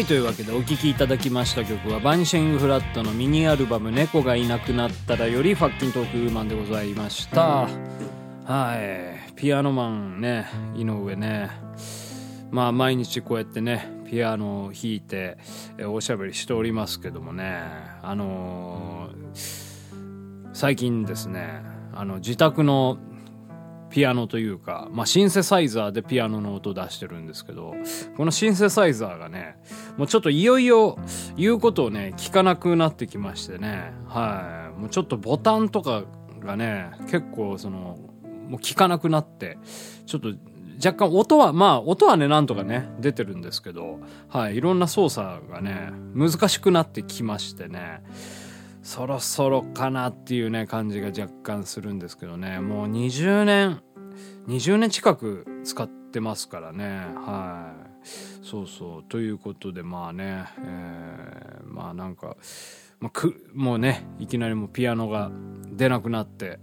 [0.00, 7.68] はいというわけでお聴きいただきました曲はバニシングフラットのミニアルバム「猫がいなくなったら」よりファッキントークウーマンでございました。
[8.46, 9.34] はい。
[9.36, 11.50] ピアノマンね井上ね。
[12.50, 15.36] まあ毎日こうやってねピアノを弾いて
[15.76, 17.60] えおしゃべりしておりますけどもね。
[18.02, 19.70] あのー
[20.54, 21.60] 最近ですね
[21.92, 22.98] あの自宅の
[23.90, 27.74] ピアノというか、まあ、シンセサイザーでピアノの音を出してるんですけど
[28.16, 29.56] このシンセサイザーがね
[29.96, 30.98] もうちょっといよいよ
[31.36, 33.92] 言うことをね聞かなくなってきましてね。
[34.06, 34.78] はい。
[34.80, 36.04] もうちょっとボタンとか
[36.40, 37.98] がね結構その
[38.48, 39.58] もう聞かなくなって
[40.06, 40.32] ちょっと
[40.84, 44.56] 若干音はまあ音はねなんとかね出てるんですけどはい。
[44.56, 48.02] いろんな操作がね難しくなってきましてね。
[48.90, 52.58] そろそろかなっていうね感じが若干するんですけどね。
[52.58, 53.82] もう20年
[54.48, 57.06] 20年近く使ってますからね。
[57.14, 58.44] はい。
[58.44, 59.04] そうそう。
[59.04, 62.36] ということでまあね、えーまあなんか、
[63.00, 65.30] まあ、くもうねいきなりもピアノが
[65.72, 66.58] 出なくなって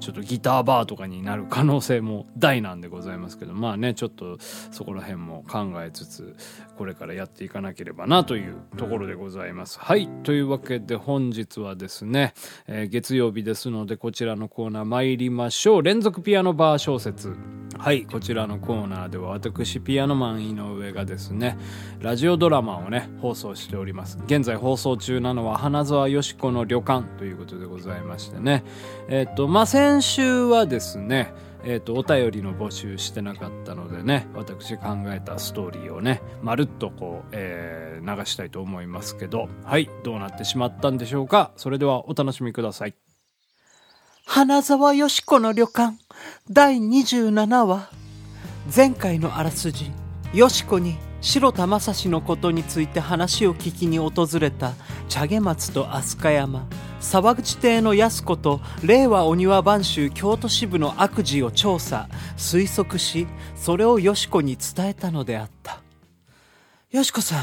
[0.00, 6.36] ちょっとギターバーとかになる可能性も大なんでございますけどまあねちょっとそこら辺も考えつつ
[6.76, 9.78] これからやっていかなければなというところでございます。
[9.78, 12.34] はいというわけで本日はですね、
[12.66, 15.82] えー月曜日ですのでこちらのコーナー参りましょう。
[15.82, 17.36] 連続ピアノバー小説。
[17.78, 21.58] はいこちらのコーナーでは私ピアノマン井上がですね
[22.00, 24.18] ラジオドラマをね放送しております。
[24.26, 28.64] 現在放送中なのは花沢よし子の旅館ということでございましてね。
[29.08, 31.32] えっ、とまあ先週はですね
[31.68, 41.50] えー、とお便りの募集してなかったのでね私考えたストーリーをねまるっとこう、えー流したいと思いますけどはいどうなってしまったんでしょうか。
[41.56, 42.94] それではお楽しみください。
[44.24, 45.98] 花沢よし子の旅館。
[46.50, 47.90] 第27話。
[48.74, 49.90] 前回のあらすじ。
[50.32, 54.74] よし子に白田正史のことについて話を聞きに訪れた
[55.08, 56.66] 茶毛松と飛鳥山。
[57.00, 62.08] 沢口邸の安子と令和お庭番衆京都支部の悪事を調査。
[62.36, 65.82] 推測しそれをよし子に伝えたのであった。
[66.90, 67.38] よしこさん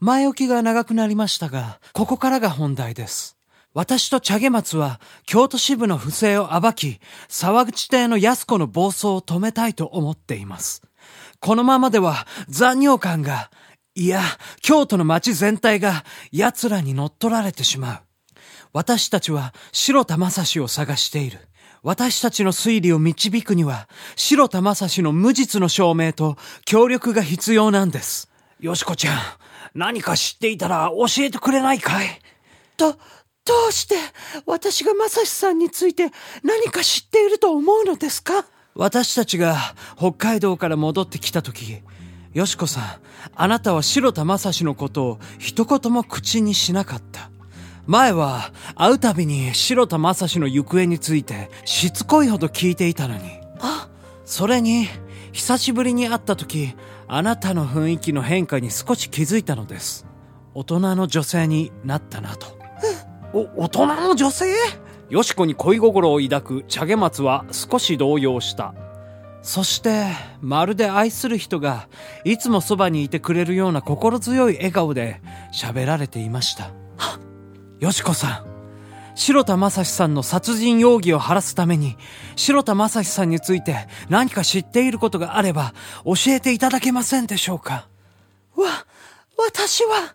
[0.00, 3.37] 前置きが長くなりましたがここからが本題です。
[3.78, 10.82] 私と茶毛松は京都支部の不正を暴き、沢口邸の安子の暴走を止めたいと思っています。
[11.38, 13.52] このままでは残尿感が、
[13.94, 14.20] いや、
[14.62, 18.00] 京都の町全体が奴らに乗っ取られてしまう。
[18.72, 21.38] 私たちは白田正史を探している。
[21.84, 28.28] 私たちの推理を導くには、白田正史の無実の証明と協力が必要なんです。
[28.58, 29.18] よしこちゃん、
[29.74, 32.08] 何か知っていたら教えてくれないかい
[32.76, 32.96] と、
[33.48, 33.94] どうして
[34.44, 36.10] 私が正史さんについて
[36.42, 38.44] 何か知っていると思うのですか？
[38.74, 39.56] 私たちが
[39.96, 41.80] 北海道から戻ってきた時、
[42.34, 42.84] よしこさん、
[43.34, 47.30] あなたは白田正史のことを一言も口にしなかった。
[47.86, 53.22] 前は会うたびに白田正史の行方についてしつこいほど聞いていたのに。
[53.60, 53.88] あ、
[54.26, 54.86] それに、
[55.32, 56.74] 久しぶりに会った時、
[57.06, 60.06] あなたの雰囲気の変化に少し気づいたのです。
[60.52, 62.58] 大人の女性になったなと
[63.32, 64.46] お大人の女性？
[65.10, 68.74] よしこに恋心を抱く茶毛松は少し動揺した。
[69.42, 70.06] そして
[70.40, 71.88] まるで愛する人が
[72.24, 75.20] いつもそばにいてくれるような心強い笑顔で
[75.52, 76.72] 喋られていました。
[77.80, 78.46] よしこさん
[79.14, 81.96] 白田正史さんの殺人容疑を晴らすために
[82.36, 87.88] 白田正史さんについて何か知っていることがあれば教えていただけませんでしょうか？
[88.56, 88.66] わ、
[89.36, 90.14] 私は、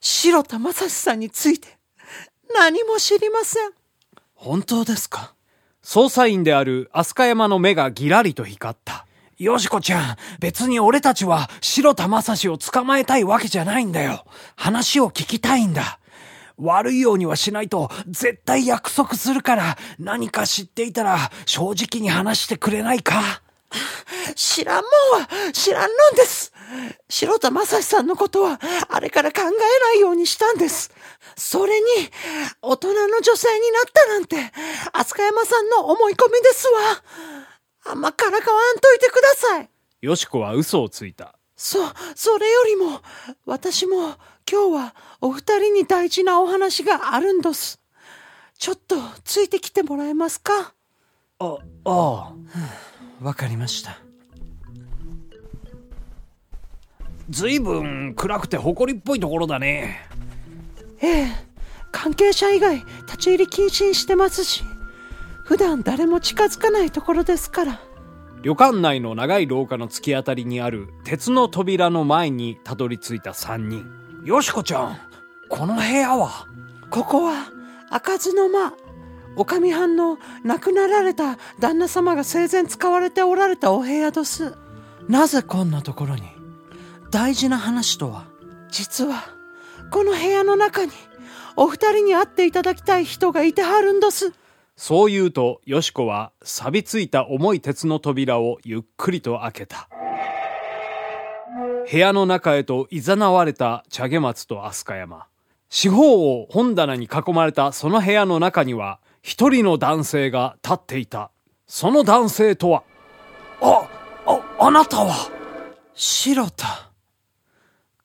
[0.00, 1.79] 白田正史さんについて
[2.54, 3.70] 何も知りません。
[4.34, 5.34] 本当ですか？
[5.82, 9.06] 捜査員である飛鳥山の目がギラリと光った。
[9.38, 14.24] よしこちゃん、別に俺たちは白田正史を捕まえたいわけじゃないんだよ。
[14.56, 15.98] 話を聞きたいんだ。
[16.58, 23.42] 悪いようにはしないと絶対約束するから何か知っていたら正直に話してくれないか？
[24.34, 26.52] 知らんもんは知らんのんです。
[27.08, 30.90] 白田正史さんのことは、あれから考えないようにしたんです。
[31.36, 31.86] それに、
[32.62, 34.36] 大人の女性になったなんて、
[34.92, 36.80] 飛鳥山さんの思い込みですわ。
[37.86, 39.70] あんまからかわんといてください。
[40.00, 41.34] よしこは嘘をついた。
[41.56, 41.78] そ、
[42.14, 43.02] それよりも、
[43.46, 44.14] 私も
[44.50, 47.80] 今日はお二人に大事なお話があるんです。
[48.58, 50.74] ちょっとついてきてもらえますか？
[51.38, 52.32] あ、ああ。
[53.22, 53.98] わかりました。
[57.30, 60.06] ずいぶん暗くて埃っぽいところだね。
[61.00, 61.26] ええ、
[61.92, 64.64] 関係者以外立ち入り禁止にしてますし、
[65.44, 67.80] 普段誰も近づかないところですから。
[68.42, 73.86] 旅館内の長い廊下の突き当たりにある鉄の扉の前にたどり着いた三人。
[74.24, 74.98] よしこちゃん、
[75.48, 76.46] この部屋は？
[76.90, 77.46] ここは
[77.90, 78.72] 開かずの間。
[79.36, 84.54] お上藩の亡くなられた旦那様が生前使われておられたお部屋です。
[85.08, 86.22] なぜこんなところに？
[87.10, 88.26] 大事な話とは？
[88.70, 89.24] 実は、
[89.90, 90.92] この部屋の中に、
[91.56, 94.32] お二人に会っていただきたい人がいてはるんです。
[94.76, 99.88] そう言うと、よしこは錆びついた重い鉄の扉をゆっくりと開けた。
[101.90, 105.26] 部屋の中へと誘われた茶毛松と飛鳥山。
[105.68, 111.32] 四方を本棚に囲まれたその部屋の中には、一人の男性が立っていた。
[111.66, 112.84] その男性とは、
[113.60, 113.88] あ、
[114.26, 115.14] あ、あなたは、
[115.94, 116.89] 白田、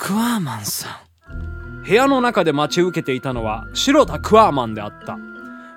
[0.00, 1.82] クワーマンさん。
[1.82, 5.18] 部屋の中で待ち受けていたのは白田クワーマンであった。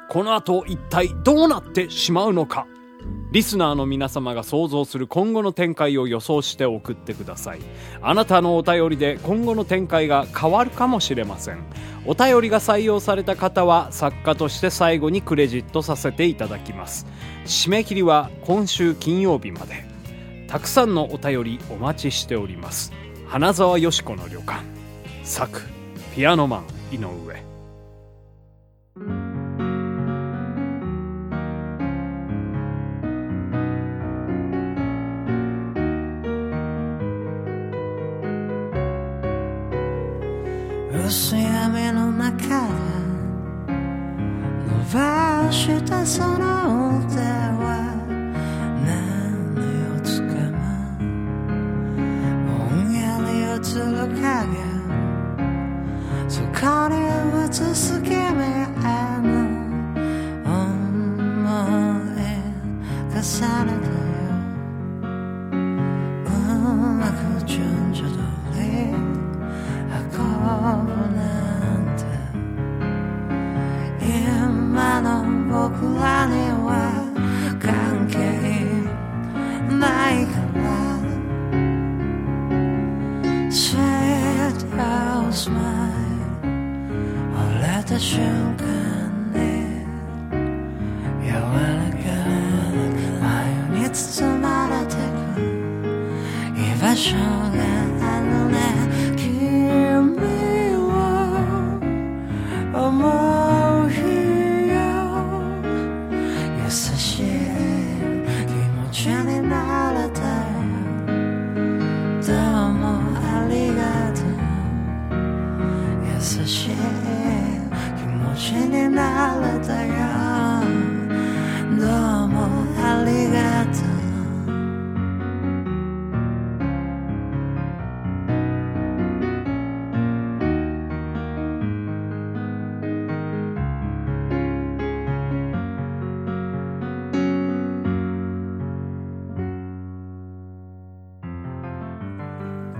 [0.09, 2.67] この後一体どうなってしまうのか。
[3.31, 7.61] リスナーの皆様が想像する今後の展開を予想して送ってください。
[8.03, 11.65] あなたのお便りで今後の展開が変わるかもしれません。
[12.05, 17.07] お便りが採用された方は作家として最後にクレジットさせていただきます。
[17.45, 19.83] 締め切りは今週金曜日まで。
[20.47, 22.93] たくさんのお便りお待ちしております。
[23.31, 24.61] 花沢よしこの旅館。
[25.23, 25.61] 作
[26.13, 27.07] ピアノマン井上。
[41.05, 43.73] 薄い雨の中で
[44.67, 47.50] 伸ばしたその腕は
[56.61, 56.95] こに
[57.43, 58.21] 映す君へ
[59.23, 59.29] の
[60.45, 60.69] 思
[62.15, 62.29] い
[63.09, 64.00] 重ねた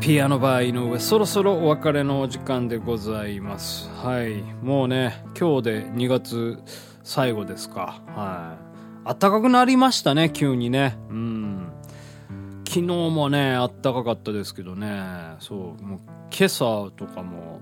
[0.02, 3.88] ピアノバー井上そろそろお別れのお時間でございます。
[4.04, 4.42] はい。
[4.64, 6.58] もうね今日で2月
[7.04, 8.02] 最後ですか。
[8.08, 8.58] は
[9.06, 9.06] い。
[9.06, 10.98] 暖かくなりましたね急にね。
[11.10, 11.72] うん。
[12.68, 15.36] 昨日もねあったかかったですけどね。
[15.40, 15.84] そう。
[15.84, 16.00] もう
[16.36, 17.62] 今朝とかも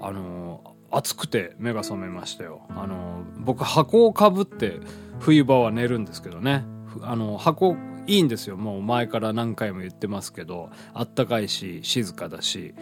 [0.00, 2.62] あの暑くて目が覚めましたよ。
[2.70, 4.80] あの僕箱をかぶって
[5.20, 6.64] 冬場は寝るんですけどね。
[7.02, 8.56] あの箱いいんですよ。
[8.56, 12.74] もう前から何回も言ってますけどあったかいし静かだし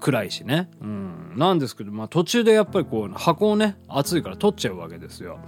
[0.00, 5.38] 暗いしね、うん、なんですけど、まあ、途中でやっぱりこう箱をね暑いから取っちゃうわけですよ。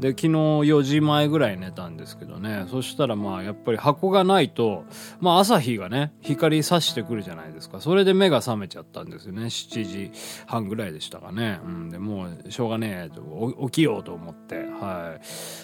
[0.00, 2.66] で昨日4時前ぐらい寝たんですけどね。
[2.70, 4.84] そしたらまあやっぱり箱がないと、
[5.20, 7.80] まあ、朝日がね光さしてくるじゃないですか。
[7.80, 9.46] それで目が覚めちゃったんですよね。
[9.46, 10.12] 7時
[10.46, 14.66] 半ぐらいでしたかね、うん、でもうしょうがねえと起きようと思って。
[14.80, 15.18] は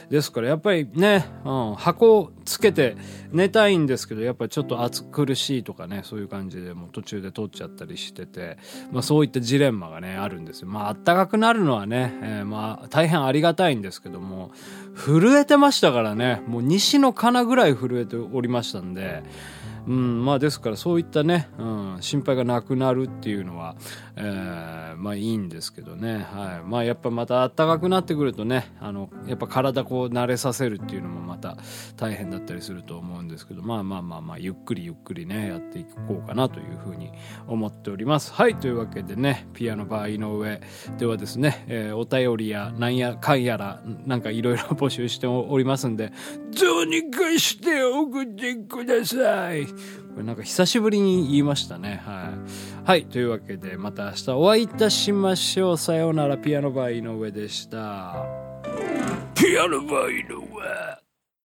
[0.09, 0.13] い。
[0.13, 2.97] ですからやっぱりね、うん、箱つけて
[3.31, 8.59] 寝たいんですけどやっぱりちょっと暑苦しいとかねそういう感じでもう途中で取っちゃったりしてて、
[8.91, 10.69] まあ、そういったジレンマがねあるんですよ。
[10.69, 14.51] まあ暖かくなるのはね、えー、まあ大変ありがたいんですけども
[14.95, 16.43] う震えてましたからね。
[16.47, 19.23] もう西のかなぐらい震えておりましたんで。
[19.87, 23.77] うんまあですからそういったね、うん、心配がなくなるっていうのは、
[24.17, 31.57] えー、まあいいんですけどね、はい、まあやっぱまた暖かくなってくるとねあのやっぱ体こう慣れさせるっていうのもまた
[31.97, 37.13] 大変だったりすると思うんですけどまあまあまあまあゆっくりゆっくりねやっていこうかなというふうに
[37.47, 38.33] 思っております。
[38.33, 40.61] はいというわけでねピアノバー井上
[40.99, 46.13] ではですね、えー、お便りやなんやかんやらなんかいろいろ募集しておりますんで
[46.59, 49.74] どうにかして送ってください。
[50.15, 52.03] これなんか久しぶりに言いましたね。
[52.05, 52.33] は
[52.85, 55.79] い、はい、というわけでまた明日お会いいたしましょう。
[55.79, 58.27] さようならピアノバー井上でした。
[59.35, 60.44] ピアノバー井上。